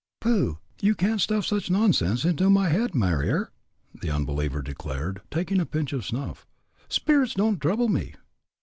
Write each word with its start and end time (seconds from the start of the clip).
"Pooh! 0.19 0.57
you 0.81 0.95
can't 0.95 1.21
stuff 1.21 1.45
such 1.45 1.69
nonsense 1.69 2.25
into 2.25 2.49
my 2.49 2.69
head, 2.69 2.95
Marier," 2.95 3.51
the 3.93 4.09
unbeliever 4.09 4.63
declared, 4.63 5.21
taking 5.29 5.59
a 5.59 5.63
pinch 5.67 5.93
of 5.93 6.03
snuff. 6.07 6.47
"Speerits 6.89 7.35
don't 7.35 7.61
trouble 7.61 7.87
me." 7.87 8.15